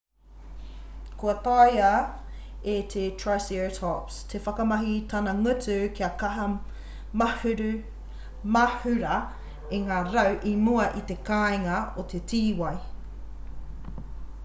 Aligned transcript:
kua 1.21 1.33
taea 1.47 1.89
e 2.75 2.77
te 2.93 3.01
triceratops 3.23 4.15
te 4.31 4.39
whakamahi 4.45 4.95
i 4.99 5.01
tana 5.11 5.35
ngutu 5.41 5.75
kaha 5.99 6.47
kia 7.43 7.67
mahura 8.55 9.19
i 9.81 9.83
ngā 9.83 9.99
rau 10.07 10.39
i 10.53 10.55
mua 10.69 10.87
i 11.03 11.03
te 11.11 11.19
kāinga 11.29 11.77
o 12.05 12.07
te 12.15 12.23
tīwai 12.33 12.73